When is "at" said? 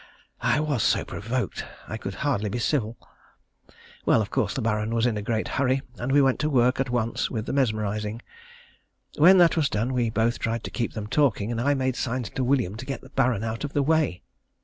6.79-6.89